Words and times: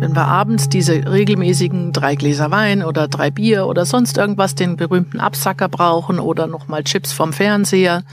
Wenn 0.00 0.14
wir 0.14 0.26
abends 0.26 0.68
diese 0.68 1.10
regelmäßigen 1.10 1.92
drei 1.92 2.14
Gläser 2.14 2.52
Wein 2.52 2.84
oder 2.84 3.08
drei 3.08 3.32
Bier 3.32 3.66
oder 3.66 3.84
sonst 3.84 4.16
irgendwas, 4.16 4.54
den 4.54 4.76
berühmten 4.76 5.18
Absacker 5.18 5.68
brauchen 5.68 6.20
oder 6.20 6.46
nochmal 6.46 6.84
Chips 6.84 7.12
vom 7.12 7.32
Fernseher, 7.32 8.04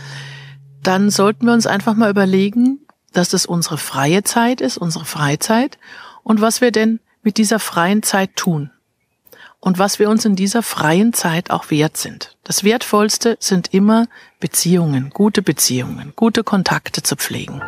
dann 0.82 1.12
sollten 1.12 1.46
wir 1.46 1.54
uns 1.54 1.68
einfach 1.68 1.94
mal 1.94 2.10
überlegen, 2.10 2.79
dass 3.13 3.34
es 3.34 3.46
unsere 3.46 3.78
freie 3.78 4.24
Zeit 4.24 4.62
ist, 4.62 4.79
unsere 4.79 5.06
Freizeit 5.06 5.78
und 6.24 6.42
was 6.42 6.60
wir 6.60 6.71
denn 6.71 6.99
mit 7.21 7.38
dieser 7.38 7.60
freien 7.60 8.02
Zeit 8.02 8.36
tun 8.36 8.72
und 9.60 9.78
was 9.78 9.99
wir 9.99 10.10
uns 10.10 10.26
in 10.26 10.36
dieser 10.36 10.63
freien 10.63 11.13
Zeit 11.13 11.52
auch 11.52 11.70
wert 11.70 11.97
sind. 11.97 12.36
Das 12.44 12.63
Wertvollste 12.63 13.38
sind 13.40 13.76
immer 13.76 14.08
Beziehungen, 14.40 15.12
gute 15.12 15.44
Beziehungen, 15.44 16.13
gute 16.16 16.44
Kontakte 16.44 17.04
zu 17.04 17.16
pflegen. 17.16 17.62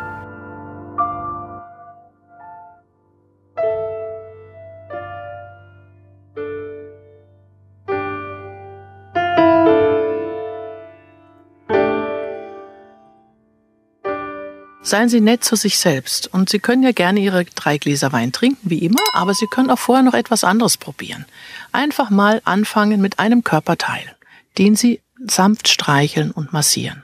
Seien 14.80 15.08
Sie 15.08 15.20
nett 15.20 15.44
zu 15.44 15.56
sich 15.56 15.78
selbst. 15.78 16.32
Und 16.32 16.48
Sie 16.48 16.58
können 16.58 16.82
ja 16.82 16.92
gerne 16.92 17.20
Ihre 17.20 17.44
drei 17.44 17.78
Gläser 17.78 18.12
Wein 18.12 18.32
trinken, 18.32 18.70
wie 18.70 18.78
immer, 18.78 19.02
aber 19.12 19.34
Sie 19.34 19.46
können 19.46 19.70
auch 19.70 19.78
vorher 19.78 20.04
noch 20.04 20.14
etwas 20.14 20.44
anderes 20.44 20.76
probieren. 20.76 21.26
Einfach 21.72 22.10
mal 22.10 22.40
anfangen 22.44 23.00
mit 23.00 23.18
einem 23.18 23.44
Körperteil, 23.44 24.16
den 24.56 24.76
Sie 24.76 25.00
sanft 25.26 25.68
streicheln 25.68 26.30
und 26.30 26.52
massieren. 26.52 27.02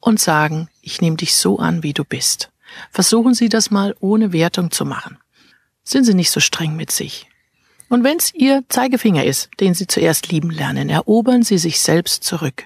Und 0.00 0.20
sagen, 0.20 0.68
ich 0.82 1.00
nehme 1.00 1.16
dich 1.16 1.34
so 1.34 1.58
an, 1.58 1.82
wie 1.82 1.94
du 1.94 2.04
bist. 2.04 2.50
Versuchen 2.90 3.34
Sie 3.34 3.48
das 3.48 3.70
mal 3.70 3.94
ohne 4.00 4.32
Wertung 4.32 4.70
zu 4.70 4.84
machen. 4.84 5.18
Sind 5.82 6.04
Sie 6.04 6.14
nicht 6.14 6.30
so 6.30 6.40
streng 6.40 6.76
mit 6.76 6.90
sich. 6.90 7.26
Und 7.88 8.04
wenn 8.04 8.18
es 8.18 8.34
Ihr 8.34 8.64
Zeigefinger 8.68 9.24
ist, 9.24 9.48
den 9.60 9.72
Sie 9.72 9.86
zuerst 9.86 10.30
lieben 10.30 10.50
lernen, 10.50 10.90
erobern 10.90 11.42
Sie 11.42 11.58
sich 11.58 11.80
selbst 11.80 12.24
zurück. 12.24 12.64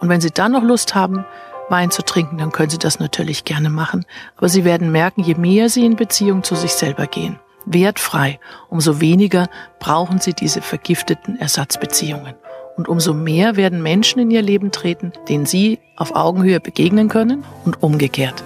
Und 0.00 0.08
wenn 0.08 0.20
Sie 0.20 0.30
dann 0.30 0.52
noch 0.52 0.62
Lust 0.62 0.94
haben, 0.94 1.24
Wein 1.68 1.90
zu 1.90 2.02
trinken, 2.02 2.38
dann 2.38 2.52
können 2.52 2.70
Sie 2.70 2.78
das 2.78 2.98
natürlich 2.98 3.44
gerne 3.44 3.70
machen. 3.70 4.04
Aber 4.36 4.48
Sie 4.48 4.64
werden 4.64 4.92
merken, 4.92 5.22
je 5.22 5.34
mehr 5.34 5.68
Sie 5.68 5.84
in 5.84 5.96
Beziehung 5.96 6.42
zu 6.42 6.54
sich 6.54 6.72
selber 6.72 7.06
gehen, 7.06 7.38
wertfrei, 7.66 8.40
umso 8.68 9.00
weniger 9.00 9.48
brauchen 9.78 10.18
Sie 10.18 10.32
diese 10.32 10.62
vergifteten 10.62 11.38
Ersatzbeziehungen. 11.38 12.34
Und 12.76 12.88
umso 12.88 13.12
mehr 13.12 13.56
werden 13.56 13.82
Menschen 13.82 14.20
in 14.20 14.30
Ihr 14.30 14.42
Leben 14.42 14.70
treten, 14.70 15.12
denen 15.28 15.46
Sie 15.46 15.80
auf 15.96 16.14
Augenhöhe 16.14 16.60
begegnen 16.60 17.08
können 17.08 17.44
und 17.64 17.82
umgekehrt. 17.82 18.44